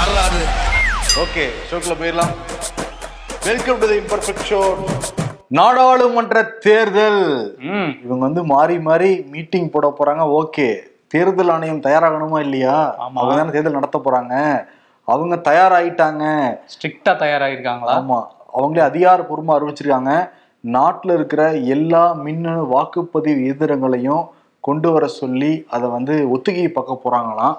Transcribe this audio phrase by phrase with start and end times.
[0.00, 0.42] யாராது
[1.22, 2.30] ஓகே ஷோக்குள்ள போயிடலாம்.
[3.46, 4.60] Welcome to the imperfect show
[5.58, 7.24] நாடாளுமன்ற தேர்தல்.
[8.04, 10.24] இவங்க வந்து மாறி மாறி மீட்டிங் போட போறாங்க.
[10.40, 10.68] ஓகே
[11.14, 12.76] தேர்தல் ஆணையம் தயாராகணுமா இல்லையா.
[13.18, 14.34] அவங்க தானே தேர்தல் நடத்த போறாங்க.
[15.08, 16.24] அவங்க தயாராயிட்டாங்க.
[16.74, 18.20] ஸ்ட்ரிக்டா தயாராகிருக்காங்களா ஆமா.
[18.58, 20.12] அவங்களே அதிகாரப்பூர்வமா அறிவிச்சிருக்காங்க.
[20.76, 21.42] நாட்டுல இருக்கிற
[21.76, 24.24] எல்லா மின்னணு வாக்குப்பதிவு இயந்திரங்களையும்
[24.68, 27.58] கொண்டு வர சொல்லி அதை வந்து ஒத்திகை பார்க்க போறாங்களாம்.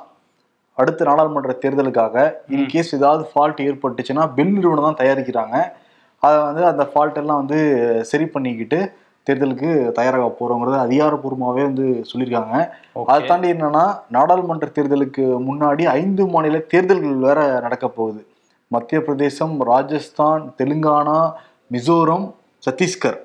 [0.74, 5.72] அடுத்த நாடாளுமன்ற தேர்தலுக்காக இன்கேஸ் ஏதாவது ஃபால்ட் ஏற்பட்டுச்சுன்னா பெல் நிறுவனம் தான் தயாரிக்கிறாங்க.
[6.20, 7.60] அதை வந்து அந்த ஃபால்ட் எல்லாம் வந்து
[8.06, 8.94] சரி பண்ணிக்கிட்டு
[9.30, 12.70] தேர்தலுக்கு தயாராக போறோங்கிறத அதிகாரப்பூர்வமாகவே வந்து சொல்லியிருக்காங்க.
[13.06, 13.28] அதை.
[13.28, 18.26] தாண்டி என்னன்னா நாடாளுமன்ற தேர்தலுக்கு முன்னாடி ஐந்து மாநில தேர்தல்கள் வேற நடக்க போகுது.
[18.68, 21.32] மத்திய பிரதேசம் ராஜஸ்தான் தெலுங்கானா
[21.72, 22.34] மிசோரம்
[22.70, 23.20] சத்தீஸ்கர்.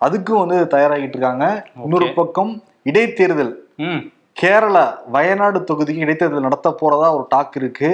[0.00, 1.66] அதுக்கும் வந்து தயாராகிட்டு இருக்காங்க.
[1.82, 3.54] இன்னொரு பக்கம் இடைத்தேர்தல்.
[4.40, 4.82] கேரளா
[5.14, 7.90] வயநாடு தொகுதிக்கு இடைத்தேர்தல் நடத்த போறதா ஒரு டாக் இருக்கு.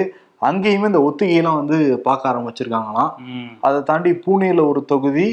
[0.47, 3.11] அங்கேயுமே இந்த ஒத்திகையெல்லாம் வந்து பார்க்க ஆரம்பிச்சிருக்காங்களாம்.
[3.67, 5.27] அதை தாண்டி பூனேல ஒரு தொகுதி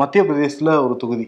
[0.00, 1.26] மத்திய பிரதேசத்துல ஒரு தொகுதி.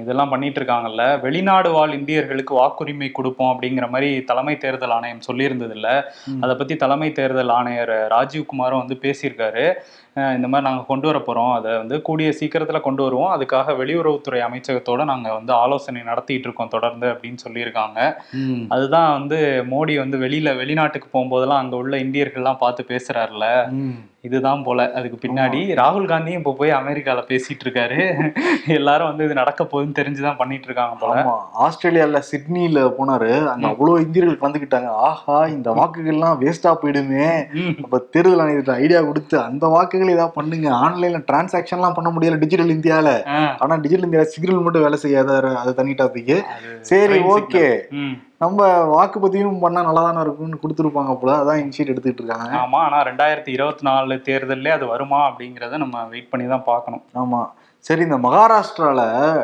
[0.00, 1.02] இதெல்லாம் பண்ணிட்டு இருக்காங்கல்ல.
[1.24, 5.88] வெளிநாடு வாழ் இந்தியர்களுக்கு வாக்குரிமை கொடுப்போம் அப்படிங்கிற மாதிரி தலைமை தேர்தல் ஆணையம் சொல்லியிருந்தது இல்ல
[6.42, 9.66] அதை பத்தி தலைமை தேர்தல் ஆணையர் ராஜீவ்குமாரும் வந்து பேசியிருக்காரு.
[10.16, 11.52] இந்த மாதிரி நாங்க கொண்டு வர போறோம்.
[11.54, 13.32] அதை வந்து கூடிய சீக்கிரத்துல கொண்டு வருவோம்.
[13.36, 17.98] அதுக்காக வெளியுறவுத்துறை அமைச்சகத்தோட நாங்க வந்து ஆலோசனை நடத்திட்டு இருக்கோம் தொடர்ந்து அப்படின்னு சொல்லியிருக்காங்க.
[18.68, 19.38] அதுதான் வந்து
[19.70, 23.46] மோடி வந்து வெளியில வெளிநாட்டுக்கு போகும்போதெல்லாம் அங்க உள்ள இந்தியர்கள்லாம் பார்த்து பேசுறாருல
[24.26, 24.80] இதுதான் போல.
[24.94, 27.98] அதுக்கு பின்னாடி ராகுல் காந்தியும் இப்போ போய் அமெரிக்கால பேசிட்டு இருக்காரு
[28.74, 31.14] எல்லாரும் வந்து இது நடக்க போகுதுன்னு தெரிஞ்சுதான் பண்ணிட்டு இருக்காங்க போல.
[31.22, 31.34] ஆமா.
[31.64, 33.30] ஆஸ்திரேலியால சிட்னில போனாரு.
[33.46, 37.26] அங்க அவ்வளவு இந்தியர்கள் கலந்துக்கிட்டாங்க ஆஹா இந்த வாக்குகள்லாம் வேஸ்டா போயிடுமே.
[37.82, 40.68] அப்ப தேர்தல் ஆணையத்துல ஐடியா கொடுத்து அந்த வாக்குகள் ஏதாவது பண்ணுங்க.
[40.80, 43.08] ஆன்லைன்ல டிரான்சாக்ஷன்லாம் பண்ண முடியல டிஜிட்டல் இந்தியால.
[43.30, 46.34] ஆ, ஆனா டிஜிட்டல் இந்தியா சிக்னல் மட்டும் வேலை செய்யாத அது தனி டாபிக்
[46.84, 47.66] சரி ஓகே.
[48.40, 53.50] நம்ம வாக்குப்பதிவும் பண்ணா நல்லா தானே இருக்கும்னு கொடுத்துருப்பாங்க போல அதான் இனிஷியேட் எடுத்துட்டு இருக்காங்க ஆமா ஆனா ரெண்டாயிரத்தி
[53.54, 57.40] இருபத்தி நாலு தேர்தல்லே அது வருமா அப்படிங்கறத நம்ம வெயிட் பண்ணி தான் பார்க்கணும் ஆமா
[57.84, 59.00] சரி இந்த மகாராஷ்டிரால.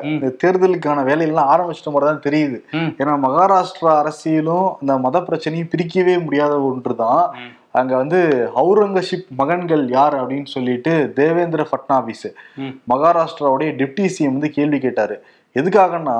[0.09, 2.57] இந்த தேர்தலுக்கான வேலையெல்லாம் ஆரம்பிச்சிட்ட மாதிரி தான் தெரியுது.
[3.01, 7.51] ஏன்னா மகாராஷ்டிரா அரசியலும் அந்த மத பிரச்சனையும் பிரிக்கவே முடியாத ஒன்றுதான் ம்.
[7.75, 8.21] அங்க வந்து
[8.63, 12.27] அவுரங்கசீப் மகன்கள் யார் அப்படின்னு சொல்லிட்டு தேவேந்திர ஃபட்னாவிஸ்
[12.63, 12.75] ம்.
[12.93, 15.17] மகாராஷ்டிராவுடைய டெப்டி சிஎம் வந்து கேள்வி கேட்டாரு
[15.57, 16.19] எதுக்காகன்னா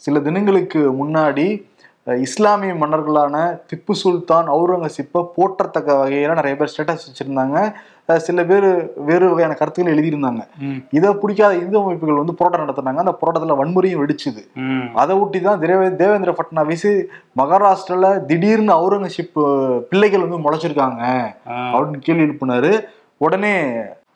[0.00, 1.46] சில தினங்களுக்கு முன்னாடி
[2.06, 3.34] இஸ்லாமிய மன்னர்களான
[3.70, 7.58] திப்பு சுல்தான் அவுரங்கசீப்பை போற்றத்தக்க வகையில நிறைய பேர் ஸ்டேட்டஸ் வச்சிருந்தாங்க
[8.26, 8.66] சில பேர்
[9.08, 10.42] வேறு வகையான கருத்துக்கள் எழுதியிருந்தாங்க.
[10.90, 14.42] இதை பிடிக்காத இந்து அமைப்புகள் வந்து போராட்டம் நடத்தினாங்க அந்த போராட்டத்துல வன்முறையும் வெடிச்சுது.
[15.02, 16.90] அதை ஒட்டி தான் தேவே தேவேந்திர ஃபட்னாவிஸ்
[17.40, 19.38] மகாராஷ்டிரால திடீர்னு அவுரங்கசீப்
[19.90, 21.00] பிள்ளைகள் வந்து முளைச்சிருக்காங்க.
[21.72, 22.72] அப்படின்னு கேள்வி எழுப்பினாரு
[23.26, 23.54] உடனே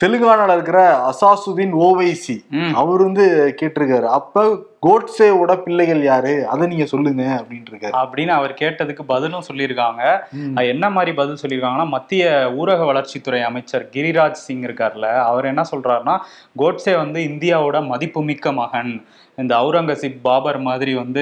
[0.03, 2.35] தெலுங்கானால இருக்கிற அசாசுதீன் ஓவைசி.
[2.81, 4.07] அவர் வந்து கேட்டிருக்காரு.
[4.17, 4.43] அப்ப
[4.87, 6.33] கோட்சேவோட பிள்ளைகள் யாரு?
[6.47, 10.01] அதை நீங்க சொல்லுங்க அப்படின்ட்டு இருக்காரு அப்படின்னு அவர் கேட்டதுக்கு பதிலும் சொல்லியிருக்காங்க.
[10.67, 16.17] என்ன மாதிரி பதில் சொல்லியிருக்காங்கன்னா மத்திய ஊரக வளர்ச்சித்துறை அமைச்சர் கிரிராஜ் சிங் இருக்கார்ல அவர் என்ன சொல்றாருன்னா
[16.55, 18.93] கோட்சே வந்து இந்தியாவோட மதிப்புமிக்க மகன்.
[19.41, 21.21] இந்த அவுரங்கசீப் பாபர் மாதிரி வந்து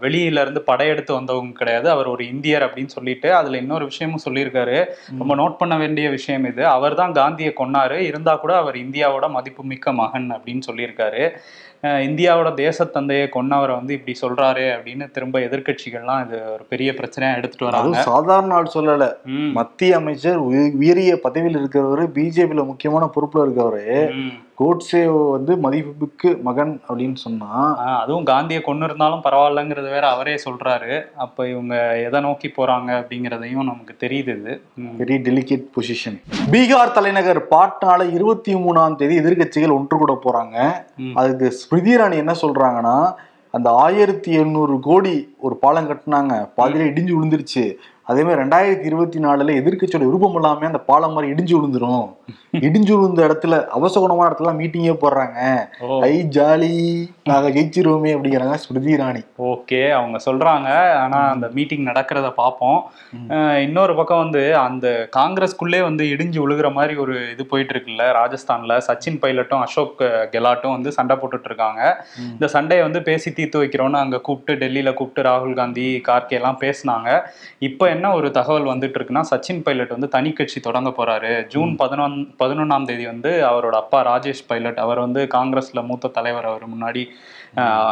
[0.00, 1.90] வெளியில இருந்து படையெடுத்து வந்தவங்க கிடையாது.
[1.90, 4.86] அவர் ஒரு இந்தியர் அப்படின்னு சொல்லிட்டு அதுல இன்னொரு விஷயமும் சொல்லியிருக்காரு.
[5.18, 6.66] ரொம்ப நோட் பண்ண வேண்டிய விஷயம் இது.
[6.66, 7.92] அவர் தான் காந்தியை கொன்னாரு.
[7.92, 11.30] இருந்தா கூட அவர் இந்தியாவோட மதிப்புமிக்க மகன் அப்படின்னு சொல்லியிருக்காரு.
[11.82, 18.02] இந்தியாவோட தேசத்தந்தையை கொன்னவரை வந்து இப்படி சொல்றாரு அப்படின்னு திரும்ப எதிர்க்கட்சிகள்லாம் இது ஒரு பெரிய பிரச்சனையா எடுத்துட்டு வராங்க.
[18.02, 19.12] சாதாரண ஆள் சொல்லல.
[19.52, 24.12] மத்திய அமைச்சர் உய- உயரிய பதவியில் இருக்கிறவரு பிஜேபியில முக்கியமான பொறுப்புல இருக்கவரு
[24.60, 25.00] கோட்சே
[25.34, 27.50] வந்து மதிப்புக்கு மகன் அப்படின்னு சொன்னா
[28.02, 30.92] அதுவும் காந்தியை கொண்டு இருந்தாலும் பரவாயில்லங்கிறது வேற அவரே சொல்றாரு.
[31.24, 31.74] அப்ப இவங்க
[32.06, 34.54] எதை நோக்கி போறாங்க அப்படிங்கிறதையும் நமக்கு தெரியுது இது.
[35.00, 36.18] வெரி டெலிகேட் பொசிஷன்
[36.54, 40.56] பீகார் தலைநகர் பாட்னால இருபத்தி மூணாம் தேதி எதிர்க்கட்சிகள் ஒன்று கூட போறாங்க.
[41.22, 42.96] அதுக்கு ஸ்மிருதி இரானி என்ன சொல்றாங்கன்னா
[43.56, 45.12] அந்த ஆயிரத்தி எண்ணூறு கோடி
[45.46, 46.34] ஒரு பாலம் கட்டினாங்க.
[46.56, 47.64] பாதியில இடிஞ்சு விழுந்துருச்சு.
[48.10, 52.04] அதே மாதிரி ரெண்டாயிரத்தி இருபத்தி நாலுல எதிர்க்கட்சியோட விருப்பம் இல்லாம அந்த பாலம் மாதிரி இடிஞ்சு விழுந்துரும்.
[52.66, 55.38] இடிஞ்சு விழுந்த இடத்துல அவசகுணமான இடத்துல மீட்டிங்கே போடுறாங்க.
[56.08, 56.70] ஐ ஜாலி
[57.30, 59.22] நாங்க ஜெயிச்சிருவோமே அப்படிங்கிறாங்க ஸ்மிருதி இரானி
[59.52, 60.68] ஓகே அவங்க சொல்றாங்க.
[61.02, 62.78] ஆனா அந்த மீட்டிங் நடக்கிறத பார்ப்போம்
[63.64, 64.86] இன்னொரு பக்கம் வந்து அந்த
[65.18, 70.00] காங்கிரஸ்குள்ளே வந்து இடிஞ்சு விழுகிற மாதிரி ஒரு இது போயிட்டு இருக்குல்ல ராஜஸ்தான்ல சச்சின் பைலட்டும் அசோக்
[70.36, 71.82] கெலாட்டும் வந்து சண்டை போட்டுட்டு இருக்காங்க.
[72.36, 77.10] இந்த சண்டையை வந்து பேசி தீர்த்து வைக்கிறோன்னு அங்க கூப்பிட்டு டெல்லியில கூப்பிட்டு ராகுல் காந்தி கார்கே எல்லாம் பேசினாங்க.
[77.68, 81.32] இப்போ என்ன ஒரு தகவல் வந்துட்டு இருக்குன்னா சச்சின் பைலட் வந்து தனி கட்சி தொடங்க போறாரு.
[81.54, 86.64] ஜூன் பதினொன் பதினொன்னாம் தேதி வந்து அவரோட அப்பா ராஜேஷ் பைலட் அவர் வந்து காங்கிரஸ்ல மூத்த தலைவர் அவர்
[86.74, 87.04] முன்னாடி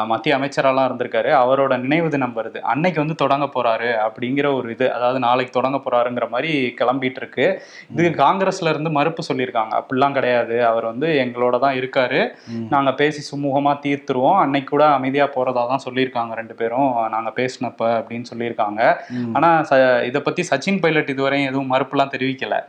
[0.07, 1.31] மத்திய அமைச்சரெல்லாம் இருந்திருக்காரு.
[1.33, 2.59] அவரோட நினைவு தினம் வருது.
[2.59, 7.63] அன்னைக்கு வந்து தொடங்க போறாரு அப்படிங்கிற ஒரு இது அதாவது நாளைக்கு தொடங்க போறாருங்கிற மாதிரி கிளம்பிட்டு இருக்கு.
[7.97, 9.81] இது காங்கிரஸ்ல இருந்து மறுப்பு சொல்லியிருக்காங்க.
[9.81, 10.67] அப்படிலாம் கிடையாது.
[10.67, 12.29] அவர் வந்து எங்களோட தான் இருக்காரு.
[12.71, 14.39] நாங்க பேசி சுமூகமா தீர்த்துருவோம்.
[14.39, 17.09] அன்னைக்கு கூட அமைதியா போறதா தான் சொல்லியிருக்காங்க ரெண்டு பேரும்.
[17.09, 18.97] நாங்க பேசினப்ப அப்படின்னு சொல்லியிருக்காங்க.
[19.33, 22.65] ஆனா ச- இதை பத்தி சச்சின் பைலட் இதுவரையும் எதுவும் மறுப்புலாம் தெரிவிக்கல.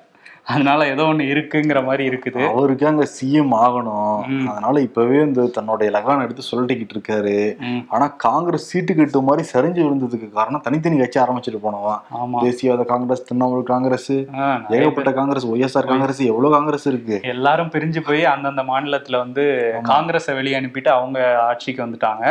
[0.53, 2.41] அதனால ஏதோ ஒண்ணு இருக்குங்கிற மாதிரி இருக்குது.
[2.55, 4.19] அவருக்கு அங்க சிஎம் ஆகணும்.
[4.51, 7.33] அதனால இப்பவே இந்த தன்னுடைய லகான் எடுத்து சொல்லிட்டுக்கிட்டு இருக்காரு.
[7.95, 12.01] ஆனா காங்கிரஸ் சீட்டு கட்டு மாதிரி சரிஞ்சு விழுந்ததுக்கு காரணம் தனித்தனி கட்சி ஆரம்பிச்சிட்டு போனவன்.
[12.21, 12.41] ஆமா.
[12.45, 14.11] தேசியவாத காங்கிரஸ் திரிணாமுல் காங்கிரஸ்
[14.77, 17.17] ஏகப்பட்ட காங்கிரஸ் ஒய்எஸ்ஆர் காங்கிரஸ் எவ்வளவு காங்கிரஸ் இருக்கு.
[17.33, 19.45] எல்லாரும் பிரிஞ்சு போய் அந்தந்த மாநிலத்துல வந்து
[19.91, 21.19] காங்கிரஸை வெளியே அனுப்பிட்டு அவங்க
[21.49, 22.23] ஆட்சிக்கு வந்துட்டாங்க.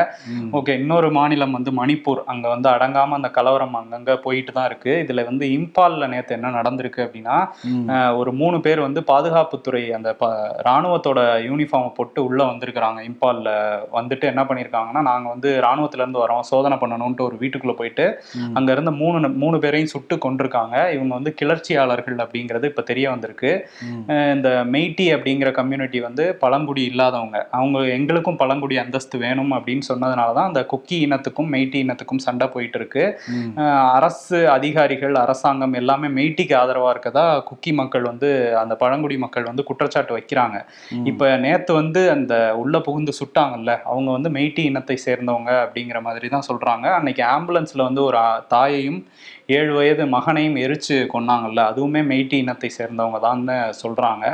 [0.61, 2.23] ஓகே இன்னொரு மாநிலம் வந்து மணிப்பூர்.
[2.35, 4.95] அங்க வந்து அடங்காம அந்த கலவரம் அங்கங்க போயிட்டு தான் இருக்கு.
[5.05, 7.39] இதுல வந்து இம்பால்ல நேத்து என்ன நடந்திருக்கு அப்படின்னா
[8.19, 10.25] ஒரு மூணு பேர் வந்து பாதுகாப்புத்துறை அந்த ப
[10.67, 13.01] ராணுவத்தோட யூனிஃபார்மை போட்டு உள்ள வந்திருக்கிறாங்க.
[13.05, 13.51] இம்பால்ல
[13.93, 18.07] வந்துட்டு என்ன பண்ணியிருக்காங்கன்னா நாங்க வந்து ராணுவத்துல இருந்து வரோம் சோதனை பண்ணணும்ட்டு ஒரு வீட்டுக்குள்ள போயிட்டு
[18.39, 18.53] ம்.
[18.55, 19.13] அங்க இருந்த மூணு
[19.43, 20.63] மூணு பேரையும் சுட்டு கொண்டிருக்காங்க
[20.95, 23.53] இவங்க வந்து கிளர்ச்சியாளர்கள் அப்படிங்கிறது இப்ப தெரிய வந்திருக்கு.
[24.35, 30.51] இந்த மெய்ட்டி அப்படிங்கிற கம்யூனிட்டி வந்து பழங்குடி இல்லாதவங்க அவங்க எங்களுக்கும் பழங்குடி அந்தஸ்து வேணும் அப்படின்னு சொன்னதுனால தான்
[30.51, 33.05] அந்த குக்கி இனத்துக்கும் மெய்ட்டி இனத்துக்கும் சண்டை போயிட்டு இருக்கு
[33.95, 40.19] அரசு அதிகாரிகள் அரசாங்கம் எல்லாமே மெய்ட்டிக்கு ஆதரவா இருக்கதா குக்கி மக்கள் வந்து அந்த பழங்குடி மக்கள் வந்து குற்றச்சாட்டு
[40.19, 40.65] வைக்கிறாங்க.
[41.05, 46.49] இப்ப நேத்து வந்து அந்த உள்ள புகுந்து சுட்டாங்கல்ல அவங்க வந்து மெய்ட்டி இனத்தை சேர்ந்தவங்க அப்படிங்கிற மாதிரி தான்
[46.49, 48.19] சொல்றாங்க அன்னைக்கு ஆம்புலன்ஸ்ல வந்து ஒரு
[48.49, 49.05] தாயையும்
[49.47, 53.41] ஏழு வயது மகனையும் எரிச்சு கொன்னாங்கல்ல அதுவுமே மெய்ட்டி இனத்தை சேர்ந்தவங்க தான்
[53.83, 54.25] சொல்றாங்க.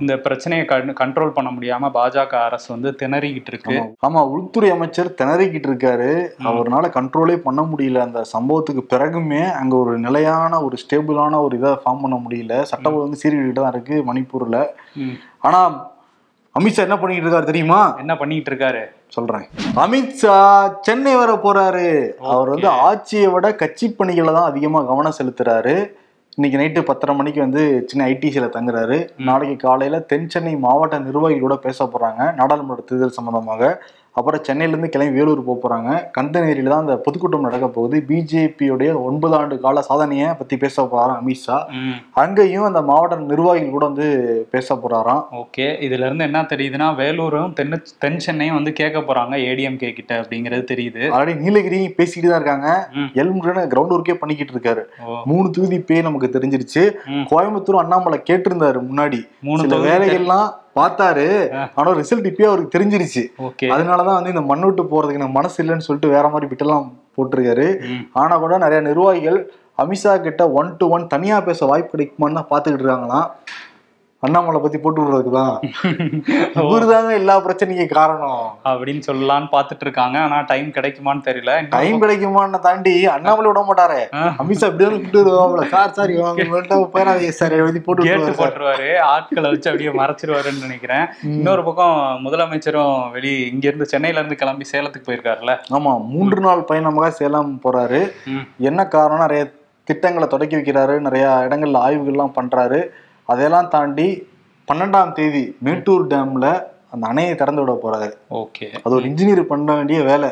[0.00, 0.66] இந்த பிரச்சனையை
[1.00, 3.76] கண்ட்ரோல் பண்ண முடியாம பாஜக அரசு வந்து திணறிக்கிட்டு இருக்கு.
[4.06, 4.20] ஆமா.
[4.34, 6.10] உள்துறை அமைச்சர் திணறிக்கிட்டு இருக்காரு.
[6.50, 8.04] அவர்னால கண்ட்ரோலே பண்ண முடியல.
[8.08, 12.62] அந்த சம்பவத்துக்கு பிறகுமே அங்க ஒரு நிலையான ஒரு ஸ்டேபிளான ஒரு இதை ஃபார்ம் பண்ண முடியல.
[12.62, 14.60] சட்ட ஒழுங்கு சீர்கிட்டு தான் இருக்கு மணிப்பூர்ல.
[15.38, 15.92] ஆனா
[16.58, 17.78] அமித்ஷா என்ன பண்ணிட்டு இருக்காரு தெரியுமா?
[17.98, 18.82] என்ன பண்ணிட்டு இருக்காரு?
[19.08, 19.46] சொல்றேன்.
[19.84, 20.36] அமித்ஷா
[20.80, 21.88] சென்னை வர போறாரு.
[22.32, 25.74] அவர் வந்து ஆட்சியை விட கட்சி பணிகளை தான் அதிகமா கவனம் செலுத்துறாரு.
[26.36, 28.98] இன்னைக்கு நைட்டு பத்தரை மணிக்கு வந்து சின்ன ஐடிசியில தங்குறாரு.
[29.16, 32.34] நாளைக்கு காலையில தென் சென்னை மாவட்ட நிர்வாகிகளோட பேச போறாங்க.
[32.34, 33.82] நாடாளுமன்ற தேர்தல் சம்பந்தமாக.
[34.18, 35.90] அப்புறம் சென்னையிலேருந்து கிளம்பி வேலூர் போக போறாங்க.
[36.16, 37.96] கந்தநேரியில தான் அந்த பொதுக்கூட்டம் நடக்க போகுது.
[38.08, 41.56] பிஜேபியுடைய ஒன்பது ஆண்டு கால சாதனையை பத்தி பேச போறாராம் அமித்ஷா
[42.22, 44.06] அங்கேயும் அந்த மாவட்ட நிர்வாகிகள் கூட வந்து
[44.54, 45.22] பேச போறாராம்.
[45.42, 45.66] ஓகே.
[45.86, 51.02] இதுல இருந்து என்ன தெரியுதுன்னா வேலூரும் தென் தென் சென்னையும் வந்து கேட்க போறாங்க ஏடிஎம்கே கிட்ட அப்படிங்கிறது தெரியுது.
[51.16, 52.68] ஆல்ரெடி நீலகிரி பேசிக்கிட்டு தான் இருக்காங்க.
[53.22, 54.84] எல்முருகன் கிரவுண்ட் ஒர்க்கே பண்ணிக்கிட்டு இருக்காரு.
[55.32, 56.84] மூணு தொகுதி பேர் நமக்கு தெரிஞ்சிருச்சு.
[57.32, 59.20] கோயம்புத்தூர் அண்ணாமலை கேட்டிருந்தாரு முன்னாடி.
[59.48, 61.26] மூணு வேலைகள்லாம் பார்த்தாரு.
[61.78, 63.22] ஆனா ரிசல்ட் இப்பயே அவருக்கு தெரிஞ்சிருச்சு.
[63.74, 67.68] அதனாலதான் வந்து இந்த மண் விட்டு போறதுக்கு எனக்கு மனசு இல்லைன்னு சொல்லிட்டு வேற மாதிரி பிட்டெல்லாம் போட்டிருக்காரு.
[68.22, 69.38] ஆனா கூட நிறைய நிர்வாகிகள்
[69.82, 73.28] அமித்ஷா கிட்ட ஒன் டு ஒன் தனியா பேச வாய்ப்பு கிடைக்குமான்னு தான் பாத்துக்கிட்டு இருக்காங்களாம்.
[74.24, 75.54] அண்ணாமலை பத்தி போட்டு விடுறதுக்கு தான்
[76.64, 78.44] இவருதாங்க எல்லா பிரச்சனைக்கும் காரணம்.
[78.70, 80.16] அப்படின்னு சொல்லலாம்னு பாத்துட்டு இருக்காங்க.
[80.26, 81.54] ஆனா டைம் கிடைக்குமான்னு தெரியல.
[81.74, 84.02] டைம் கிடைக்குமான்னு தாண்டி அண்ணாமலை விட மாட்டாரே.
[84.42, 86.12] அமித்ஷா இப்படி கூப்பிட்டு வருவாங்களே சார் சார்
[86.94, 87.56] போயிடாதீங்க சார்.
[87.62, 88.36] எழுதி போட்டு கேட்டு.
[88.40, 88.88] போட்டுருவாரு.
[89.14, 91.06] ஆட்களை வச்சு அப்படியே மறைச்சிருவாருன்னு நினைக்கிறேன்.
[91.36, 95.54] இன்னொரு பக்கம் முதலமைச்சரும் வெளி இங்க இருந்து சென்னையில இருந்து கிளம்பி சேலத்துக்கு போயிருக்காருல்ல.
[95.78, 98.02] ஆமா மூன்று நாள் பயணமாக சேலம் போறாரு.
[98.70, 99.24] என்ன காரணம்?
[99.26, 99.44] நிறைய
[99.88, 100.94] திட்டங்களை தொடக்கி வைக்கிறாரு.
[101.06, 102.78] நிறைய இடங்கள்ல ஆய்வுகள்லாம் பண்றாரு.
[103.28, 104.06] அதையெல்லாம் தாண்டி
[104.68, 106.50] பன்னெண்டாம் தேதி மேட்டூர் டேமில்
[106.94, 108.08] அந்த அணையை திறந்து விட போறாரு.
[108.40, 108.66] ஓகே.
[108.82, 110.28] அது ஒரு இன்ஜினியர் பண்ண வேண்டிய வேலை.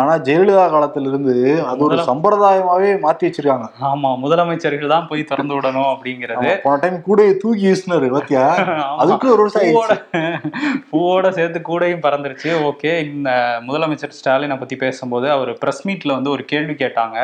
[0.00, 1.34] ஆனா ஜெயலலிதா காலத்துல இருந்து
[1.70, 3.66] அது ஒரு சம்பிரதாயமாவே மாத்தி வச்சிருக்காங்க.
[3.90, 6.50] ஆமா முதலமைச்சர்கள் தான் போய் திறந்து விடணும் அப்படிங்கிறது.
[6.64, 8.44] போன டைம் கூட தூக்கி வீசினாரு பாத்தியா.
[9.02, 9.68] அதுக்கு ஒரு வருஷம்
[10.92, 12.50] பூவோட சேர்த்து கூடையும் பறந்துருச்சு.
[12.70, 13.30] ஓகே இந்த
[13.68, 17.16] முதலமைச்சர் ஸ்டாலினை பத்தி பேசும்போது அவர் பிரஸ் மீட்ல வந்து ஒரு கேள்வி கேட்டாங்க.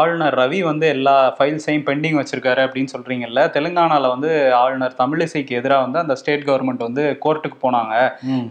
[0.00, 3.42] ஆளுநர் ரவி வந்து எல்லா ஃபைல்ஸையும் பெண்டிங் வச்சிருக்காரு அப்படின்னு சொல்றீங்கல்ல.
[3.58, 7.94] தெலுங்கானால வந்து ஆளுநர் தமிழிசைக்கு எதிராக வந்து அந்த ஸ்டேட் கவர்மெண்ட் வந்து கோர்ட்டுக்கு போனாங்க.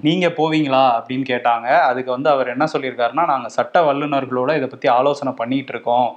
[0.02, 1.68] நீங்க போவீங்களா அப்படின்னு கேட்டாங்க.
[1.82, 6.08] அதுக்கு வந்து அவர் என்ன சொல்லியிருக்காருன்னா நாங்க சட்ட வல்லுநர்களோட இதை பத்தி ஆலோசனை பண்ணிட்டு இருக்கோம்.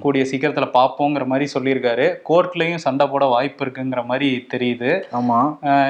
[0.00, 2.08] கூடிய சீக்கிரத்துல பார்ப்போங்கிற மாதிரி சொல்லியிருக்காரு.
[2.28, 5.02] கோர்ட்லயும் சண்டை போட வாய்ப்பு இருக்குங்கிற மாதிரி தெரியுது.
[5.12, 5.40] ஆமா.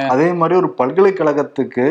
[0.08, 1.86] அதே மாதிரி ஒரு பல்கலைக்கழகத்துக்கு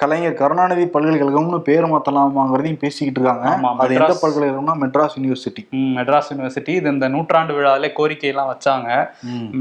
[0.00, 3.46] கலைஞர் கருணாநிதி பல்கலைக்கழகம்னு பேர் மாத்தலாமாங்கிறதையும் பேசிக்கிட்டு இருக்காங்க.
[3.84, 4.14] அது எந்த.
[4.22, 5.62] பல்கலைக்கழகம்னா மெட்ராஸ் யூனிவர்சிட்டி.
[5.96, 6.72] மெட்ராஸ் யூனிவர்சிட்டி.
[6.80, 8.88] இது இந்த நூற்றாண்டு விழாவிலே கோரிக்கையெல்லாம் வச்சாங்க.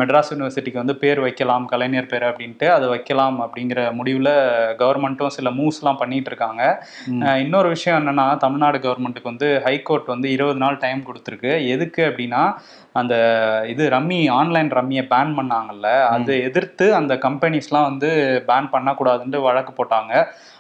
[0.01, 4.33] மெட்ராஸ் யூனிவர்சிட்டிக்கு வந்து பேர் வைக்கலாம் கலைஞர் பேர் அப்படின்ட்டு அது வைக்கலாம் அப்படிங்கிற முடிவில்
[4.83, 6.85] கவர்மெண்ட்டும் சில மூவ்ஸ்லாம் பண்ணிட்டு இருக்காங்க.
[7.45, 11.53] இன்னொரு விஷயம் என்னன்னா தமிழ்நாடு கவர்மெண்ட்டுக்கு வந்து ஹைகோர்ட் வந்து இருபது நாள் டைம் கொடுத்துருக்கு.
[11.67, 12.43] எதுக்கு அப்படின்னா
[12.99, 13.15] அந்த
[13.71, 18.09] இது ரம்மி ஆன்லைன் ரம்மியை பேன் பண்ணாங்கல்ல அதை எதிர்த்து அந்த கம்பெனிஸ்லாம் வந்து
[18.47, 20.13] பேன் பண்ணக்கூடாதுன்ட்டு வழக்கு போட்டாங்க.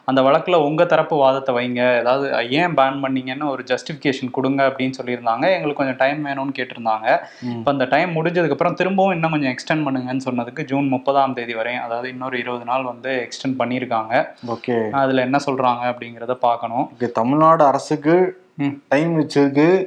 [0.07, 1.99] அந்த வழக்கில் உங்கள் தரப்பு வாதத்தை வைங்க.
[1.99, 5.45] ஏதாவது ஏன் பேன் பண்ணீங்கன்னு ஒரு ஜஸ்டிஃபிகேஷன் கொடுங்க அப்படின்னு சொல்லியிருந்தாங்க.
[5.53, 7.19] எங்களுக்கு கொஞ்சம் டைம் வேணும்னு கேட்டிருந்தாங்க.
[7.41, 12.09] இப்போ அந்த டைம் முடிஞ்சதுக்கப்புறம் திரும்பவும் இன்னும் கொஞ்சம் எக்ஸ்டெண்ட் பண்ணுங்கன்னு சொன்னதுக்கு ஜூன் முப்பதாம் தேதி வரையும் அதாவது
[12.09, 14.25] இன்னொரு இருபது நாள் வந்து எக்ஸ்டெண்ட் பண்ணியிருக்காங்க.
[14.47, 14.89] ஓகே.
[14.89, 16.91] அதில் என்ன சொல்கிறாங்க அப்படிங்கிறத பார்க்கணும்.
[17.13, 18.81] தமிழ்நாடு அரசுக்கு ம்.
[18.87, 19.85] டைம் வச்சிருக்கு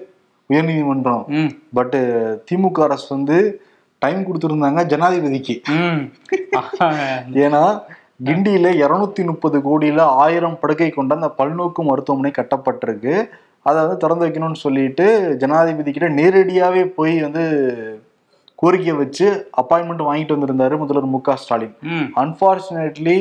[0.51, 1.27] உயர்நீதிமன்றம்.
[1.27, 1.51] ம்.
[1.75, 1.97] பட்
[2.51, 3.39] திமுக அரசு வந்து
[3.99, 5.63] டைம் கொடுத்துருந்தாங்க ஜனாதிபதிக்கு.
[5.69, 6.13] ம்.
[7.47, 7.83] ஏன்னா
[8.25, 13.15] கிண்டியில இருநூத்தி முப்பது கோடியில ஆயிரம் படுக்கை கொண்ட அந்த பல்நோக்கு மருத்துவமனை கட்டப்பட்டிருக்கு.
[13.63, 17.45] அதை வந்து திறந்து வைக்கணும்னு சொல்லிட்டு ஜனாதிபதி கிட்ட நேரடியாவே போய் வந்து
[18.55, 19.27] கோரிக்கை வச்சு
[19.63, 21.75] அப்பாயின்மெண்ட் வாங்கிட்டு வந்திருந்தாரு முதல்வர் மு க ஸ்டாலின்.
[22.17, 23.17] அன்பார்ச்சுனேட்லி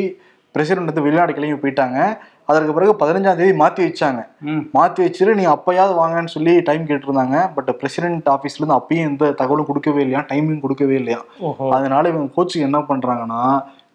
[0.51, 2.17] பிரசிடென்ட் வந்து வெளிநாடு கிளம்பி போயிட்டாங்க.
[2.45, 4.25] அதற்கு பிறகு பதினஞ்சாம் தேதி மாத்தி வச்சாங்க.
[4.41, 4.63] ம்.
[4.73, 7.49] மாத்தி வச்சுட்டு நீ அப்பயாவது வாங்கன்னு சொல்லி டைம் கேட்டிருந்தாங்க.
[7.55, 10.25] பட் பிரசிடென்ட் ஆபீஸ்ல இருந்து அப்பயும் எந்த தகவலும் கொடுக்கவே இல்லையா?
[10.29, 11.21] டைமிங் கொடுக்கவே இல்லையா?
[11.69, 13.43] அதனால இவங்க கோச்சுக்கு என்ன பண்றாங்கன்னா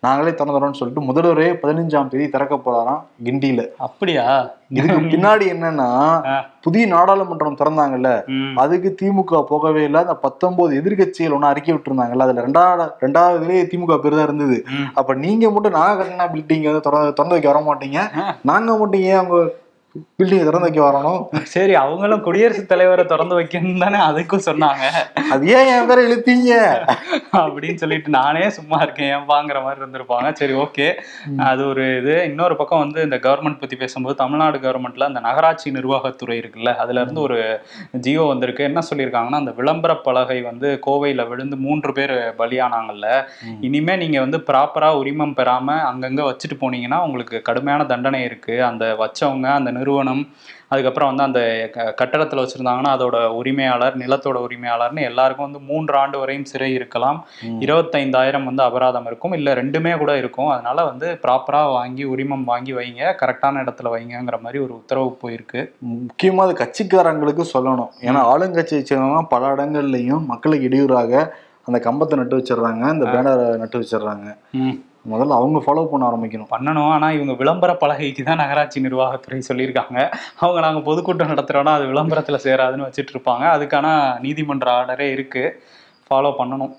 [0.05, 3.63] நாங்களே திறந்துறோம்னு சொல்லிட்டு முதல்வரே பதினஞ்சாம் தேதி திறக்க போறாராம் கிண்டியில.
[3.87, 4.27] அப்படியா?
[4.77, 5.89] இதுக்கு பின்னாடி என்னன்னா.
[6.65, 8.11] புதிய நாடாளுமன்றம் திறந்தாங்கல்ல
[8.63, 10.01] அதுக்கு திமுக போகவே இல்லை.
[10.05, 12.27] அந்த பத்தொன்பது எதிர்கட்சிகள் ஒண்ணு அறிக்கை விட்டுருந்தாங்கல்ல.
[12.27, 14.59] அதுல ரெண்டாவது ரெண்டாவதுலயே திமுக பேர் தான் இருந்தது.
[15.01, 18.01] அப்ப நீங்க மட்டும் நாங்க கட்டின பில்டிங் வந்து திறந்து வைக்க வர மாட்டீங்க
[18.51, 19.39] நாங்க மட்டும் ஏன் அவங்க
[19.99, 21.43] பில்டிங் திறந்து வைக்க வரணும்.
[21.43, 24.85] சரி அவங்களும் குடியரசுத் தலைவரை திறந்து வைக்கணும் தானே அதுக்கும் சொன்னாங்க.
[25.31, 26.53] அது ஏன் என் பேரை இழுத்தீங்க?
[27.33, 30.33] அப்படின்னு சொல்லிட்டு நானே சும்மா இருக்கேன் ஏன்பாங்கிற மாதிரி இருந்திருப்பாங்க.
[30.33, 30.95] சரி ஓகே.
[31.37, 32.25] அது ஒரு இது.
[32.25, 37.21] இன்னொரு பக்கம் வந்து இந்த கவர்மெண்ட் பத்தி பேசும்போது தமிழ்நாடு கவர்மெண்ட்ல அந்த நகராட்சி நிர்வாகத்துறை இருக்குல்ல அதுல இருந்து
[37.21, 37.61] ஒரு
[37.93, 38.65] ஜியோ வந்திருக்கு.
[38.65, 43.25] என்ன சொல்லியிருக்காங்கன்னா அந்த விளம்பர பலகை வந்து கோவையில விழுந்து மூன்று பேர் பலியானாங்கல்ல.
[43.61, 48.65] இனிமே நீங்க வந்து ப்ராப்பரா உரிமம் பெறாம அங்கங்க வச்சுட்டு போனீங்கன்னா உங்களுக்கு கடுமையான தண்டனை இருக்கு.
[48.65, 50.29] அந்த வச்சவங்க அந்த நிறுவனம்
[50.69, 56.45] அதுக்கப்புறம் வந்து அந்த க- கட்டடத்துல வச்சிருந்தாங்கன்னா அதோட உரிமையாளர் நிலத்தோட உரிமையாளர்னு எல்லாருக்கும் வந்து மூன்று ஆண்டு வரையும்
[56.45, 57.27] சிறை இருக்கலாம்.
[57.61, 59.33] இருபத்தைந்தாயிரம் வந்து அபராதம் இருக்கும்.
[59.33, 60.49] இல்ல ரெண்டுமே கூட இருக்கும்.
[60.49, 63.15] அதனால வந்து ப்ராப்பரா வாங்கி உரிமம் வாங்கி வைங்க.
[63.23, 65.71] கரெக்டான இடத்துல வைங்கங்கிற மாதிரி ஒரு உத்தரவு போயிருக்கு.
[65.95, 67.89] முக்கியமா அது கட்சிக்காரங்களுக்கு சொல்லணும்.
[68.01, 74.39] ஏன்னா ஆளுங்கட்சியை சேர்ந்தவங்க பல இடங்கள்லயும் மக்களுக்கு இடையூறாக அந்த கம்பத்தை நட்டு வச்சிடுறாங்க அந்த பேனரை நட்டு வச்சிடுறாங்க.
[75.11, 76.51] முதல்ல அவங்க ஃபாலோ பண்ண ஆரம்பிக்கணும்.
[76.51, 76.89] பண்ணணும்.
[76.89, 79.99] ஆனா இவங்க விளம்பர பலகைக்கு தான் நகராட்சி நிர்வாகத்துறை சொல்லியிருக்காங்க.
[80.37, 83.45] அவங்க நாங்க பொதுக்கூட்டம் நடத்துறோம்னா அது விளம்பரத்துல சேராதுன்னு வச்சுட்டு இருப்பாங்க.
[83.57, 85.63] அதுக்கான நீதிமன்ற ஆர்டரே இருக்கு.
[86.07, 86.73] ஃபாலோ பண்ணணும்.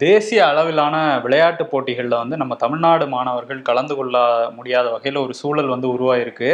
[0.00, 4.16] தேசிய அளவிலான விளையாட்டு போட்டிகளில் வந்து நம்ம தமிழ்நாடு மாணவர்கள் கலந்து கொள்ள
[4.56, 6.50] முடியாத வகையில் ஒரு சூழல் வந்து உருவாயிருக்கு.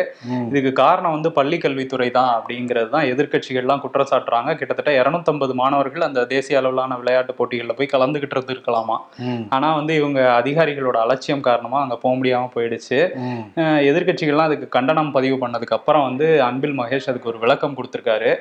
[0.48, 3.06] இதுக்கு காரணம் வந்து பள்ளி கல்வித்துறை தான் அப்படிங்கிறது தான்.
[3.12, 9.44] எதிர்க்கட்சிகள்லாம் குற்றம் சாட்டுறாங்க கிட்டத்தட்ட இரநூத்தம்பது மாணவர்கள் அந்த தேசிய அளவிலான விளையாட்டு போட்டிகளில் போய் கலந்துகிட்டு இருந்திருக்கலாமா ம்.
[9.48, 13.00] ஆனா வந்து இவங்க அதிகாரிகளோட அலட்சியம் காரணமா அங்க போக முடியாம போயிடுச்சு.
[13.26, 13.44] ம்.
[13.56, 18.32] அஹ் எதிர்க்கட்சிகள்லாம் அதுக்கு கண்டனம் பதிவு பண்ணதுக்கு அப்புறம் வந்து அன்பில் மகேஷ் அதுக்கு ஒரு விளக்கம் கொடுத்திருக்காரு.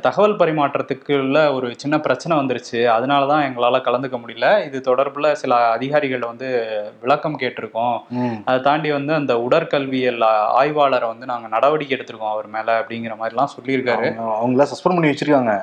[0.00, 2.84] தகவல் பரிமாற்றத்துக்குள்ள ஒரு சின்ன பிரச்சனை வந்துருச்சு.
[2.86, 4.64] அதனால தான் எங்களால கலந்துக்க முடியல.
[4.64, 6.66] இது தொடர்புல சில அதிகாரிகள் வந்து
[7.00, 7.98] விளக்கம் கேட்டிருக்கோம்.
[8.44, 14.16] அதை தாண்டி வந்து அந்த உடற்கல்வியல் ஆய்வாளரை வந்து நாங்க நடவடிக்கை எடுத்திருக்கோம் அவர் மேல அப்படிங்கிற மாதிரிலாம் சொல்லியிருக்காரு.
[14.16, 15.62] அவங்க- அவங்கள சஸ்பெண்ட் பண்ணி வச்சிருக்காங்க.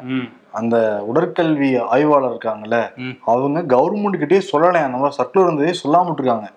[0.51, 2.93] அந்த உடற்கல்வி ஆய்வாளர் இருக்காங்கல்ல.
[3.25, 6.51] அவங்க கவர்மெண்ட் கிட்டே சொல்லலையா அந்த மாதிரி சர்க்குலர் இருந்ததே சொல்லாம இருக்காங்க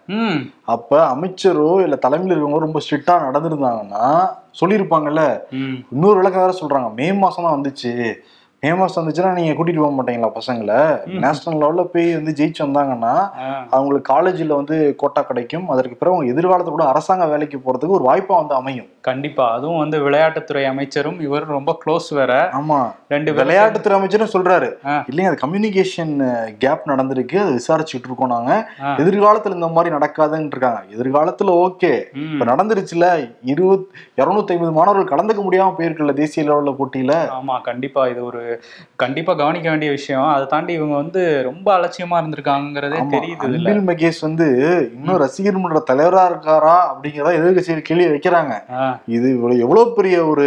[0.65, 4.29] அப்ப அமைச்சரோ இல்ல தலைமையில் இருக்கவங்க ரொம்ப ஸ்ட்ரிக்டா நடந்திருந்தாங்கன்னா
[4.61, 5.39] சொல்லியிருப்பாங்கல்ல.
[5.91, 8.15] இன்னொரு விளக்கம் வேற சொல்றாங்க மே மாசம் தான் வந்துச்சு.
[8.71, 10.77] மாசம் வந்துச்சுன்னா நீங்க கூட்டிட்டு போக மாட்டீங்களா பசங்களை?
[11.07, 13.31] நேஷனல் லெவல்ல போய் வந்து ஜெயிச்சு வந்தாங்கன்னா
[13.71, 15.69] அவங்களுக்கு காலேஜ்ல வந்து கோட்டா கிடைக்கும்.
[15.69, 18.87] அதற்கு பிறகு அவங்க எதிர்காலத்துல கூட அரசாங்க வேலைக்கு போறதுக்கு ஒரு வாய்ப்பா வந்து அமையும்.
[19.01, 19.53] கண்டிப்பா.
[19.53, 22.51] அதுவும் வந்து விளையாட்டுத்துறை அமைச்சரும் இவர் ரொம்ப க்ளோஸ் வேற.
[22.53, 22.93] ஆமா.
[23.09, 24.69] ரெண்டு விளையாட்டுத்துறை அமைச்சரும் சொல்றாரு.
[25.11, 26.15] இல்லைங்க அது கம்யூனிகேஷன்
[26.57, 27.37] கேப் நடந்திருக்கு.
[27.37, 28.69] அதை விசாரிச்சுட்டு இருக்கோம் நாங்க.
[28.81, 30.83] எதிர்காலத்துல இந்த மாதிரி நடக்காதுன்னு இருக்காங்க.
[30.97, 31.93] எதிர்காலத்துல ஓகே
[32.33, 37.13] இப்ப நடந்துருச்சுல இருபத் இருநூத்தி ஐம்பது மாணவர்கள் கலந்துக்க முடியாம போயிருக்குல்ல தேசிய லெவல்ல போட்டியில.
[37.41, 38.07] ஆமா கண்டிப்பா.
[38.07, 38.52] இது ஒரு
[39.03, 40.29] கண்டிப்பா கவனிக்க வேண்டிய விஷயம்.
[40.35, 44.49] அதை தாண்டி இவங்க வந்து ரொம்ப அலட்சியமா இருந்திருக்காங்கிறதே தெரியுது அன்பில் மகேஷ் வந்து
[44.97, 48.57] இன்னும் ரசிகர் மன்ற தலைவரா இருக்காரா அப்படிங்கிறத எதிர்கட்சிகள் கேள்வி வைக்கிறாங்க.
[49.19, 50.47] இது இவ்வளவு எவ்வளவு பெரிய ஒரு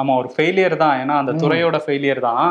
[0.00, 0.98] ஆமா ஒரு ஃபெயிலியர் தான்.
[1.02, 2.44] ஏன்னா அந்த துறையோட ஃபெயிலியர் தான்.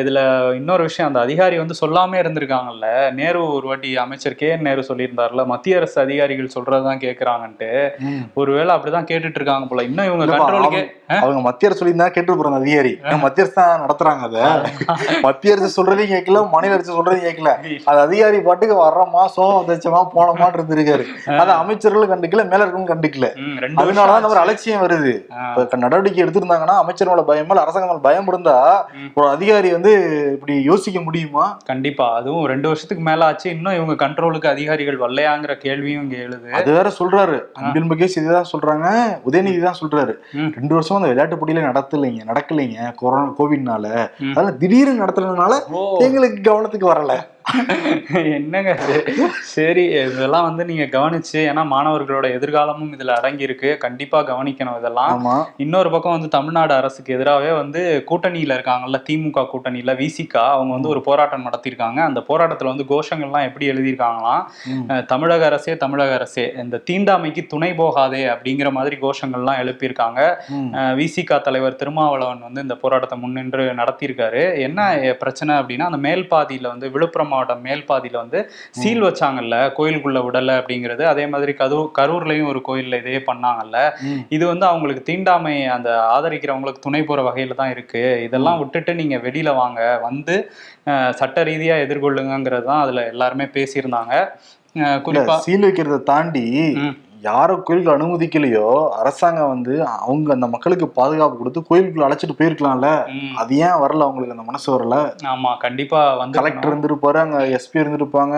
[0.00, 0.20] இதுல
[0.58, 2.86] இன்னொரு விஷயம் அந்த அதிகாரி வந்து சொல்லாம இருந்திருக்காங்கல்ல.
[3.18, 7.70] நேரு ஒரு வாட்டி அமைச்சர் கே நேரு சொல்லியிருந்தாருல மத்திய அரசு அதிகாரிகள் சொல்றதுதான் கேக்குறாங்கன்ட்டு.
[8.40, 9.84] ஒருவேளை அப்படிதான் கேட்டுட்டு இருக்காங்க போல.
[9.90, 10.82] இன்னும் இவங்க கண்ட்ரோலுக்கே
[11.20, 12.92] அவங்க மத்திய அரசு சொல்லி தான் கேட்டு போறாங்க அதிகாரி.
[13.24, 14.38] மத்திய அரசு தான் நடத்துறாங்க அத.
[15.26, 17.50] மத்திய அரசு சொல்றதையும் கேட்கல மாநில அரசு சொல்றதையும் கேட்கல.
[17.90, 21.06] அது அதிகாரி பாட்டுக்கு வர்றோமா சோகம் தச்சமா போனமான்னு இருந்திருக்காரு.
[21.42, 23.28] அது அமைச்சர்களும் கண்டுக்கல மேல இருக்கவங்க கண்டுக்கல.
[23.82, 24.40] அதனாலதான் நம்ம.
[24.44, 25.14] அலட்சியம் வருது.
[25.84, 28.56] நடவடிக்கை எடுத்திருந்தாங்கன்னா அமைச்சர் மேல பயம் அரசாங்கம் மேல பயம் இருந்தா.
[29.18, 29.92] ஒரு அதிகாரி வந்து
[30.34, 31.44] இப்படி யோசிக்க முடியுமா?
[31.70, 32.06] கண்டிப்பா.
[32.18, 33.48] அதுவும் ரெண்டு வருஷத்துக்கு மேல ஆச்சு.
[33.56, 36.48] இன்னும் இவங்க கண்ட்ரோலுக்கு அதிகாரிகள் வரலையாங்கிற கேள்வியும் இங்க எழுது.
[36.58, 37.36] அது வேற சொல்றாரு.
[37.60, 38.86] அன்பில் மகேஷ் இதுதான் சொல்றாங்க
[39.28, 40.14] உதயநிதி தான் சொல்றாரு.
[40.58, 42.94] ரெண்டு வருஷமா அந்த விளையாட்டு போட்டியில நடத்தலைங்க நடக்கலைங்க.
[42.94, 44.10] கொரோனா கோவிட்னால.
[44.32, 45.52] அதனால திடீர்னு நடத்துறதுனால
[45.98, 47.12] எங்களுக்கு கவனத்துக்கு வரல.
[48.36, 48.70] என்னங்க
[49.54, 55.24] சரி இதெல்லாம் வந்து நீங்க கவனிச்சு ஏன்னா மாணவர்களோட எதிர்காலமும் இதுல அடங்கி இருக்கு கண்டிப்பா கவனிக்கணும் இதெல்லாம்.
[55.64, 57.80] இன்னொரு பக்கம் வந்து தமிழ்நாடு அரசுக்கு எதிராகவே வந்து
[58.10, 62.00] கூட்டணியில இருக்காங்கல்ல திமுக கூட்டணியில விசிகா அவங்க வந்து ஒரு போராட்டம் நடத்தியிருக்காங்க.
[62.08, 64.42] அந்த போராட்டத்துல வந்து கோஷங்கள்லாம் எப்படி எழுதியிருக்காங்களாம்?
[65.12, 70.20] தமிழக அரசே தமிழக அரசே இந்த தீண்டாமைக்கு துணை போகாதே அப்படிங்கிற மாதிரி கோஷங்கள்லாம் எழுப்பியிருக்காங்க.
[71.00, 74.42] விசிகா தலைவர் திருமாவளவன் வந்து இந்த போராட்டத்தை முன்னின்று நடத்தியிருக்காரு.
[74.68, 74.80] என்ன
[75.22, 78.38] பிரச்சனை அப்படின்னா அந்த மேல் பாதியில வந்து விழுப்புரம் மாவட்ட மாவட்டம் மேல்பாதியில வந்து
[78.78, 81.02] சீல் வச்சாங்கல்ல கோயிலுக்குள்ள விடல அப்படிங்கிறது.
[81.06, 83.78] அதே மாதிரி கரூர் கரூர்லயும் ஒரு கோயில்ல இதே பண்ணாங்கல்ல.
[84.36, 88.04] இது வந்து அவங்களுக்கு தீண்டாமை அந்த ஆதரிக்கிறவங்களுக்கு துணை போற வகையில தான் இருக்கு.
[88.26, 89.78] இதெல்லாம் விட்டுட்டு நீங்க வெளியில வாங்க.
[90.08, 90.36] வந்து
[91.18, 94.14] சட்ட ரீதியா எதிர்கொள்ளுங்கிறது தான் அதுல எல்லாருமே பேசியிருந்தாங்க.
[94.76, 96.46] அஹ், இல்ல குறிப்பா சீல் வைக்கிறத தாண்டி.
[97.22, 98.68] யாரோ கோயிலுக்கு அனுமதிக்கலையோ
[99.00, 102.88] அரசாங்கம் வந்து அவங்க அந்த மக்களுக்கு பாதுகாப்பு கொடுத்து கோயிலுக்குள்ள அழைச்சிட்டு போயிருக்கலாம்ல.
[103.34, 104.96] அது ஏன் வரல அவங்களுக்கு அந்த மனசு வரல?
[105.32, 108.36] ஆமா கண்டிப்பா வந்து கலெக்டர் இருந்திருப்பாரு அங்க எஸ்பி இருந்திருப்பாங்க.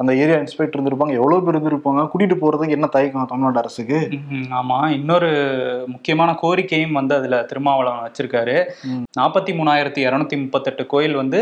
[0.00, 1.14] அந்த ஏரியா இன்ஸ்பெக்டர் இருந்திருப்பாங்க.
[1.20, 2.02] எவ்வளவு பேர் இருந்திருப்பாங்க?
[2.12, 3.98] கூட்டிட்டு போறதுக்கு என்ன தயக்கம் தமிழ்நாடு அரசுக்கு.
[4.60, 4.78] ஆமா.
[4.98, 5.30] இன்னொரு
[5.86, 8.56] முக்கியமான கோரிக்கையும் வந்து அதுல திருமாவளவன் வச்சிருக்காரு.
[9.20, 11.40] நாற்பத்தி மூணாயிரத்தி இரநூத்தி முப்பத்தெட்டு கோயில் வந்து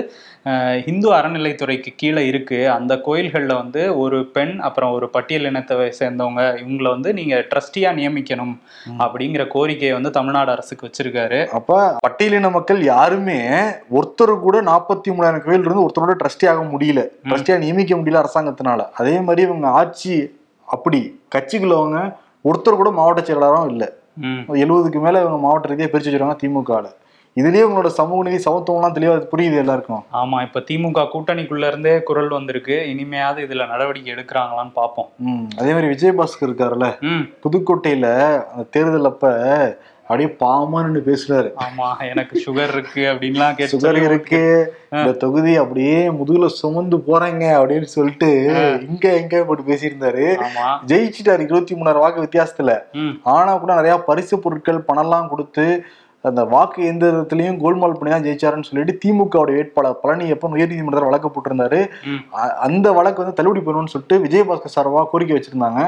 [0.86, 2.58] இந்து அறநிலைத்துறைக்கு கீழே இருக்கு.
[2.70, 8.54] அந்த கோயில்கள்ல வந்து ஒரு பெண் அப்புறம் ஒரு பட்டியல் இனத்தை சேர்ந்தவங்க இவங்கள வந்து நீங்க ட்ரஸ்டியா நியமிக்கணும்.
[9.04, 11.40] அப்படிங்கிற கோரிக்கையை வந்து தமிழ்நாடு அரசுக்கு வச்சிருக்காரு.
[11.60, 13.40] அப்ப பட்டியலின மக்கள் யாருமே
[13.98, 17.02] ஒருத்தர் கூட நாற்பத்தி மூணாயிரம் கோயில் இருந்து ஒருத்தரோட ட்ரஸ்டி ஆக முடியல.
[17.30, 18.80] ட்ரஸ்டியா நியமிக்க முடியல அரசாங்கத்தினால.
[18.94, 20.14] அதே மாதிரி இவங்க ஆட்சி
[20.68, 21.00] அப்படி
[21.34, 21.98] கட்சிக்குள்ளவங்க
[22.44, 23.84] ஒருத்தர் கூட மாவட்ட செயலாளரும் இல்ல.
[24.62, 26.88] எழுபதுக்கு மேல இவங்க மாவட்ட ரீதியா பிரிச்சு வச்சிருக்காங்க திமுகல.
[27.36, 30.02] இதுலயே உங்களோட சமூக நீதி சமத்துவம்லாம் தெளிவா புரியுது எல்லாருக்கும்.
[30.12, 32.76] ஆமா இப்ப திமுக கூட்டணிக்குள்ள இருந்தே குரல் வந்திருக்கு.
[32.92, 36.88] இனிமையாவது இதுல நடவடிக்கை எடுக்கிறாங்களான்னு பார்ப்போம் ம் அதே மாதிரி விஜயபாஸ்கர் இருக்காருல்ல.
[37.44, 38.08] புதுக்கோட்டையில
[38.50, 39.30] அந்த தேர்தல் அப்ப
[40.06, 41.50] அப்படியே பாமான்னு பேசுறாரு.
[41.64, 44.42] ஆமா எனக்கு சுகர் இருக்கு அப்படின்லாம் சுகர் இருக்கு.
[44.98, 48.30] இந்த தொகுதி அப்படியே முதுகுல சுமந்து போறாங்க அப்படின்னு சொல்லிட்டு
[48.88, 50.26] இங்க எங்க போட்டு பேசியிருந்தாரு.
[50.92, 52.74] ஜெயிச்சிட்டாரு இருபத்தி மூணாயிரம் வாக்கு வித்தியாசத்துல.
[53.36, 55.66] ஆனா கூட நிறைய பரிசு பொருட்கள் பணம்லாம் கொடுத்து
[56.24, 61.80] அந்த வாக்கு எந்திரத்திலையும் கோல்மால் பண்ணி தான் ஜெயிச்சாருன்னு சொல்லிட்டு திமுகவுடைய வேட்பாளர் பழனியப்பன் உயர்நீதிமன்றத்தில் வழக்கு போட்டிருந்தாரு.
[62.66, 65.80] அந்த வழக்கு வந்து தள்ளுபடி பண்ணணும்னு சொல்லிட்டு விஜயபாஸ்கர் சார்பா கோரிக்கை வச்சிருந்தாங்க.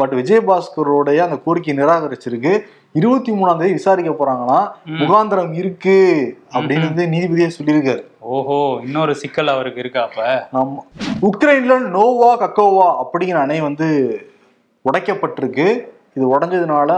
[0.00, 2.54] பட் விஜயபாஸ்கருடைய அந்த கோரிக்கையை நிராகரிச்சிருக்கு.
[2.94, 4.98] இருபத்தி மூணாம் தேதி விசாரிக்க போறாங்களாம் ம்.
[5.00, 5.96] முகாந்திரம் இருக்கு
[6.54, 8.02] அப்படின்னு வந்து நீதிபதியே சொல்லியிருக்காரு.
[8.20, 10.48] ஓஹோ இன்னொரு சிக்கல் அவருக்கு இருக்கா அப்ப?
[10.52, 10.80] ஆமா.
[11.22, 13.88] உக்ரைன்ல நோவா கக்கோவா அப்படிங்கிற அணை வந்து
[14.84, 15.66] உடைக்கப்பட்டிருக்கு.
[16.14, 16.90] இது உடைஞ்சதுனால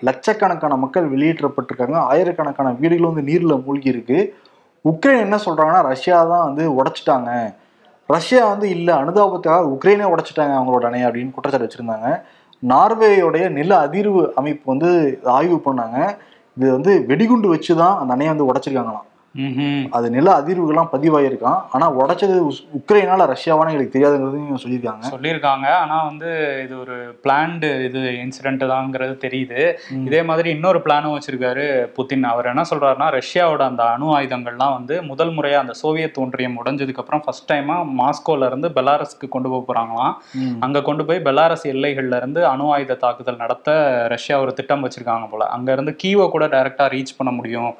[0.00, 1.98] லட்சக்கணக்கான மக்கள் வெளியேற்றப்பட்டிருக்காங்க.
[2.04, 4.18] ஆயிரக்கணக்கான வீடுகள் வந்து நீர்ல மூழ்கி இருக்கு
[4.84, 7.30] உக்ரைன் என்ன சொல்றாங்கன்னா ரஷ்யா தான் வந்து உடைச்சிட்டாங்க.
[8.08, 12.08] ரஷ்யா வந்து இல்ல அனுதாபத்துக்காக உக்ரைனே உடைச்சிட்டாங்க அவங்களோட அணை அப்படின்னு குற்றச்சாட்டு வச்சிருந்தாங்க.
[12.62, 14.90] நார்வேயோடைய நில அதிர்வு அமைப்பு வந்து
[15.38, 15.98] ஆய்வு பண்ணாங்க.
[16.56, 19.05] இது வந்து வெடிகுண்டு வச்சு தான் அந்த அணையை வந்து உடச்சிருக்காங்களாம்.
[19.90, 21.60] அது நில அதிர்வுகள்லாம் பதிவாயிருக்கான்.
[21.72, 22.36] ஆனா உடைச்சது
[22.78, 25.04] உக்ரைனால ரஷ்யாவான்னு எங்களுக்கு தெரியாதுங்கிறதையும் சொல்லியிருக்காங்க.
[25.14, 25.66] சொல்லியிருக்காங்க.
[25.82, 26.30] ஆனா வந்து
[26.64, 29.60] இது ஒரு பிளான்டு இது இன்சிடென்ட் தாங்கிறது தெரியுது.
[30.06, 31.66] இதே மாதிரி இன்னொரு பிளானும் வச்சிருக்காரு
[31.98, 32.26] புதின்.
[32.32, 37.22] அவர் என்ன சொல்றாருன்னா ரஷ்யாவோட அந்த அணு ஆயுதங்கள்லாம் வந்து முதல் முறையா அந்த சோவியத் ஒன்றியம் உடைஞ்சதுக்கு அப்புறம்
[37.24, 40.14] ஃபர்ஸ்ட் டைமா மாஸ்கோல இருந்து பெலாரஸ்க்கு கொண்டு போக போறாங்களாம்.
[40.60, 43.74] அங்க கொண்டு போய் பெலாரஸ் எல்லைகள்ல இருந்து அணு ஆயுத தாக்குதல் நடத்த
[44.14, 45.44] ரஷ்யா ஒரு திட்டம் வச்சிருக்காங்க போல.
[45.56, 47.70] அங்க இருந்து கீவோ கூட டைரக்டா ரீச் பண்ண முடியும்.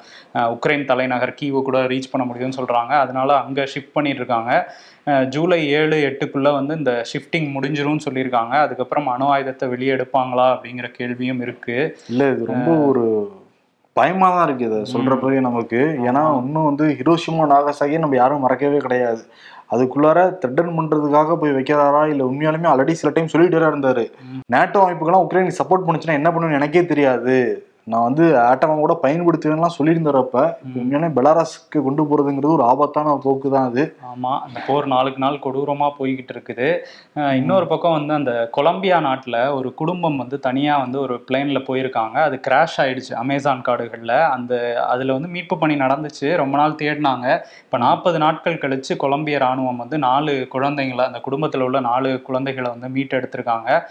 [0.55, 2.93] உக்ரைன் தலைநகர் கீவோ கூட ரீச் பண்ண முடியும்னு சொல்றாங்க.
[3.05, 4.51] அதனால அங்க ஷிஃப்ட் பண்ணிட்டு இருக்காங்க
[5.33, 8.53] ஜூலை ஏழு எட்டுக்குள்ள வந்து இந்த ஷிஃப்டிங் முடிஞ்சிரும்னு சொல்லியிருக்காங்க.
[8.65, 11.77] அதுக்கப்புறம் அணு ஆயுதத்தை வெளியே எடுப்பாங்களா அப்படிங்கிற கேள்வியும் இருக்கு.
[12.13, 13.03] இல்ல இது ரொம்ப ஒரு
[13.99, 15.79] பயமா தான் இருக்கு இதை சொல்றப்பவே நமக்கு.
[16.07, 19.23] ஏன்னா இன்னும் வந்து ஹிரோஷிமா நாகசாகியை நம்ம யாரும் மறக்கவே கிடையாது.
[19.75, 24.05] அதுக்குள்ளார த்ரெட்டன் பண்றதுக்காக போய் வைக்கிறாரா இல்ல உண்மையாலுமே ஆல்ரெடி சில டைம் சொல்லிட்டு இருந்தாரு.
[24.55, 27.37] நேட்டோ அமைப்புக்கெல்லாம் உக்ரைனுக்கு சப்போர்ட் பண்ணுச்சுன்னா என்ன பண்ணுன்னு எனக்கே தெரியாது.
[27.87, 33.67] நான் வந்து ஆட்டமா கூட பயன்படுத்துவேன்லாம் சொல்லியிருந்தாரப்ப இப்ப உண்மையாலுமே பெலாரஸ்க்கு கொண்டு போறதுங்கிறது ஒரு ஆபத்தான போக்கு தான்
[33.69, 33.83] அது.
[34.09, 36.67] ஆமா அந்த போர் நாளுக்கு நாள் கொடூரமா போய்கிட்டு இருக்குது.
[37.35, 42.17] இன்னொரு பக்கம் வந்து அந்த கொலம்பியா நாட்டுல ஒரு குடும்பம் வந்து தனியா வந்து ஒரு பிளேன்ல போயிருக்காங்க.
[42.21, 44.11] அது கிராஷ் ஆயிடுச்சு அமேசான் காடுகள்ல.
[44.27, 44.53] அந்த
[44.87, 46.35] அதுல வந்து மீட்பு பணி நடந்துச்சு.
[46.35, 47.25] ரொம்ப நாள் தேடினாங்க.
[47.65, 52.89] இப்ப நாற்பது நாட்கள் கழிச்சு கொலம்பிய ராணுவம் வந்து நாலு குழந்தைங்களை அந்த குடும்பத்துல உள்ள நாலு குழந்தைகளை வந்து
[52.89, 53.83] மீட்டு எடுத்திருக்காங்க அஹ்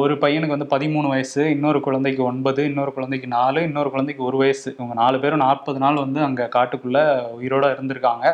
[0.00, 4.68] ஒரு பையனுக்கு வந்து பதிமூணு வயசு இன்னொரு குழந்தைக்கு ஒன்பது இன்னொரு குழந்தைக்கு நாலு இன்னொரு குழந்தைக்கு ஒரு வயசு.
[4.76, 7.02] இவங்க நாலு பேரும் நாற்பது நாள் வந்து அங்கே காட்டுக்குள்ளே
[7.38, 8.24] உயிரோடு இருந்திருக்காங்க.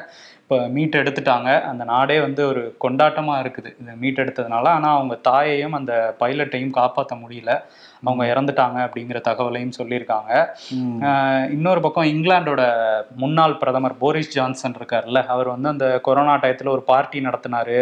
[0.43, 1.51] இப்போ மீட் எடுத்துட்டாங்க.
[1.71, 3.71] அந்த நாடே வந்து ஒரு கொண்டாட்டமாக இருக்குது.
[3.81, 5.93] இந்த மீட் எடுத்ததுனால ஆனால் அவங்க தாயையும் அந்த
[6.23, 7.53] பைலட்டையும் காப்பாற்ற முடியல.
[8.05, 10.33] அவங்க இறந்துட்டாங்க அப்படிங்கிற தகவலையும் சொல்லியிருக்காங்க.
[11.57, 12.63] இன்னொரு பக்கம் இங்கிலாந்தோட
[13.23, 17.79] முன்னாள் பிரதமர் போரிஸ் ஜான்சன் இருக்கார்ல அவர் வந்து அந்த கொரோனா டயத்துல ஒரு பார்ட்டி நடத்தினாரு.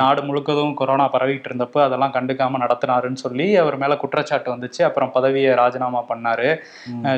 [0.00, 4.82] நாடு முழுக்கதும் கொரோனா பரவிட்டு இருந்தப்போ அதெல்லாம் கண்டுக்காம நடத்தினாருன்னு சொல்லி அவர் மேல குற்றச்சாட்டு வந்துச்சு.
[4.88, 6.48] அப்புறம் பதவியை ராஜினாமா பண்ணாரு.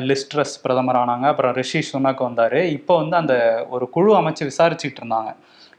[0.09, 2.61] லிஸ்ட்ரஸ் பிரதமர் ஆனாங்க அப்புறம் ரிஷி சுனக் வந்தாரு.
[2.77, 3.35] இப்போ வந்து அந்த
[3.69, 5.31] ஒரு குழு அமைச்சு விசாரிச்சுட்டு இருந்தாங்க.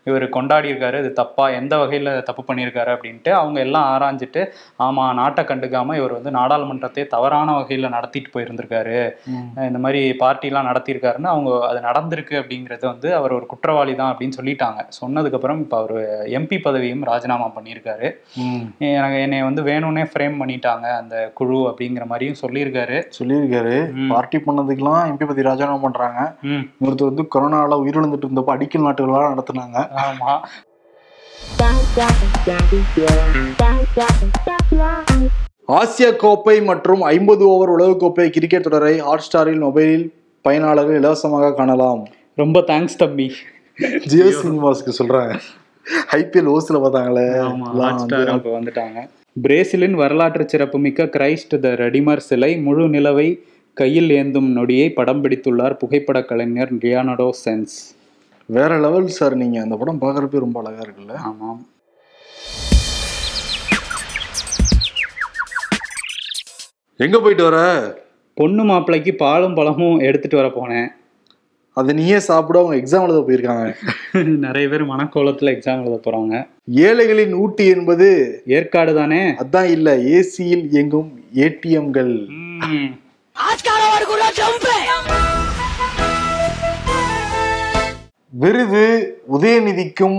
[0.06, 4.42] இவர் கொண்டாடி இருக்காரு இது தப்பா எந்த வகையில தப்பு பண்ணியிருக்காரு அப்படின்ட்டு அவங்க எல்லாம் ஆராய்ஞ்சிட்டு
[4.78, 8.98] ஆமா நாட்டை கண்டுக்காம இவர் வந்து நாடாளுமன்றத்தை தவறான வகையில நடத்திட்டு போயிருந்திருக்காரு.
[9.68, 14.80] இந்த மாதிரி பார்ட்டிலாம் நடத்தியிருக்காருன்னு அவங்க அது நடந்திருக்கு அப்படிங்கிறது வந்து அவர் ஒரு குற்றவாளி தான் அப்படின்னு சொல்லிட்டாங்க.
[15.00, 15.96] சொன்னதுக்கப்புறம் இப்போ அவர்
[16.38, 18.08] எம்பி பதவியும் ராஜினாமா பண்ணியிருக்காரு.
[18.92, 22.98] எனக்கு என்னை வந்து வேணும்னே ஃப்ரேம் பண்ணிட்டாங்க அந்த குழு அப்படிங்கிற மாதிரியும் சொல்லியிருக்காரு.
[23.18, 23.74] சொல்லியிருக்காரு.
[24.12, 26.20] பார்ட்டி பண்ணதுக்கெல்லாம் எம்பி பத்தி ராஜினாமா பண்றாங்க.
[26.52, 26.64] ம்.
[26.78, 29.78] இன்னொருத்தர் வந்து கொரோனால உயிரிழந்துட்டு இருந்தப்ப அடிக்கல் நாட்டுகளாக நடத்துனாங்க.
[29.94, 30.34] ஆமா.
[35.66, 40.10] ஆசிய கோப்பை மற்றும் ஐம்பது ஓவர் உலகக்கோப்பை கிரிக்கெட் தொடரை ஹாட் ஸ்டாரில் மொபைலில்
[40.48, 42.08] பயனாளர்கள் இலவசமாக காணலாம்.
[42.34, 43.32] ரொம்ப தேங்க்ஸ் தம்பி.
[44.06, 45.38] ஜியோ சினிமாஸ்க்கு சொல்றாங்க
[46.10, 47.26] ஐபிஎல் ஓஸ்ல பார்த்தாங்களே.
[48.58, 49.08] வந்துட்டாங்க.
[49.42, 53.40] பிரேசிலின் வரலாற்று சிறப்புமிக்க கிரைஸ்ட் த ரெடிமர் சிலை முழு நிலவை
[53.74, 57.74] கையில் ஏந்தும் நொடியை படம் பிடித்துள்ளார் புகைப்பட கலைஞர் லியானடோ சென்ஸ்
[58.48, 61.14] வேற லெவல் சார் நீங்க அந்த படம் பார்க்கறப்பே ரொம்ப அழகா இருக்குல்ல?
[61.22, 61.60] ஆமாம்.
[67.00, 67.58] எங்க போயிட்டு வர?
[68.36, 70.88] பொண்ணு மாப்பிள்ளைக்கு பாலும் பழமும் எடுத்துட்டு வர போனேன்.
[71.76, 73.64] அதை நீயே சாப்பிட அவங்க எக்ஸாம் எழுத போயிருக்காங்க.
[74.44, 76.34] நிறைய பேர் மனக்கோலத்துல எக்ஸாம் எழுத போறாங்க
[76.80, 78.08] ஏழைகளின் ஊட்டி என்பது
[78.46, 79.22] ஏற்காடு தானே?
[79.42, 82.14] அதான் இல்ல ஏசியில் இயங்கும் ஏடிஎம்கள்.
[88.42, 88.84] விருது
[89.34, 90.18] உதயநிதிக்கும்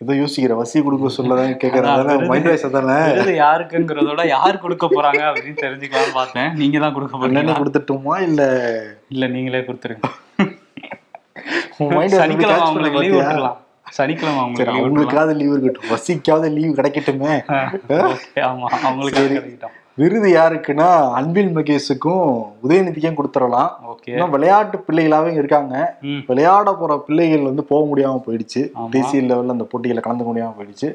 [0.00, 2.24] இதை யோசிக்கிற வசி கொடுக்க சொல்லதான் கேட்கறேன்.
[2.30, 6.50] மைண்ட் வாய்ஸ் தானே விருது யாருக்குங்கிறதோட யார் கொடுக்க போறாங்க அப்படின்னு தெரிஞ்சுக்கலாம்னு பார்த்தேன்.
[6.60, 8.42] நீங்க தான் கொடுக்க போறீங்க கொடுத்துட்டோமா இல்ல?
[9.14, 10.02] இல்ல நீங்களே கொடுத்துருங்க.
[12.18, 13.16] சனிக்கிழமை அவங்களுக்கு லீவ்?
[13.20, 13.58] விட்டுலாம்
[13.98, 14.76] சனிக்கிழமை அவங்களுக்கு.
[14.76, 17.34] அவங்களுக்காவது லீவ் இருக்கட்டும் வசிக்காவது லீவ் கிடைக்கட்டுமே.
[18.50, 19.76] ஆமா அவங்களுக்கு கிடைக்கிட்டோம்.
[19.96, 22.24] விருது யாருக்குன்னா அன்பில் மகேஷுக்கும்
[22.62, 23.70] உதயநிதிக்கும் கொடுத்துடலாம்.
[24.04, 25.96] இன்னும் விளையாட்டு பிள்ளைகளாவே இருக்காங்க.
[26.26, 28.62] விளையாட போற பிள்ளைகள் வந்து போக முடியாம போயிடுச்சு.
[28.90, 30.88] தேசிய லெவல்ல அந்த போட்டியில கலந்து முடியாம போயிடுச்சு.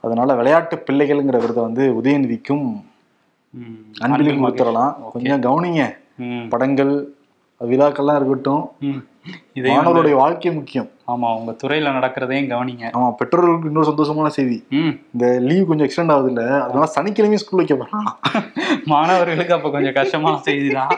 [0.00, 2.66] அதனால விளையாட்டு பிள்ளைகள்ங்கிற விருதை வந்து உதயநிதிக்கும்
[4.00, 4.94] அன்பிலும் கொடுத்துடலாம்.
[5.12, 5.96] கொஞ்சம் கவனிங்க.
[6.48, 6.92] படங்கள்
[7.70, 8.70] விழாக்கள்லாம் இருக்கட்டும்.
[9.54, 10.88] மாணவருடைய வாழ்க்கை முக்கியம்.
[11.12, 12.86] ஆமா உங்க துறையில நடக்கிறதையும் கவனிங்க.
[12.96, 14.58] ஆமா பெற்றோர்களுக்கு இன்னொரு சந்தோஷமான செய்தி.
[15.12, 18.08] இந்த லீவ் கொஞ்சம் எக்ஸ்டெண்ட் ஆகுது இல்ல அதனால சனிக்கிழமையும் ஸ்கூல் வைக்க போறான்
[18.92, 20.94] மாணவர்களுக்கு அப்ப கொஞ்சம் கஷ்டமான செய்தி தான்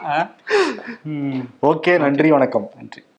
[1.71, 2.69] ஓகே நன்றி வணக்கம்.
[2.81, 3.03] நன்றி.